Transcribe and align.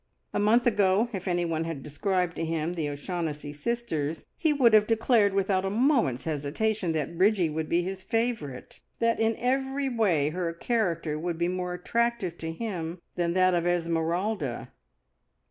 A 0.33 0.39
month 0.39 0.65
ago, 0.65 1.09
if 1.13 1.27
anyone 1.27 1.65
had 1.65 1.83
described 1.83 2.35
to 2.37 2.43
him 2.43 2.73
the 2.73 2.89
O'Shaughnessy 2.89 3.53
sisters, 3.53 4.25
he 4.35 4.51
would 4.51 4.73
have 4.73 4.87
declared 4.87 5.35
without 5.35 5.63
a 5.63 5.69
moment's 5.69 6.23
hesitation 6.23 6.91
that 6.93 7.19
Bridgie 7.19 7.51
would 7.51 7.69
be 7.69 7.83
his 7.83 8.01
favourite 8.01 8.79
that 8.97 9.19
in 9.19 9.35
every 9.37 9.89
way 9.89 10.29
her 10.31 10.51
character 10.53 11.19
would 11.19 11.37
be 11.37 11.47
more 11.47 11.75
attractive 11.75 12.35
to 12.39 12.51
him 12.51 12.97
than 13.13 13.33
that 13.33 13.53
of 13.53 13.67
Esmeralda. 13.67 14.71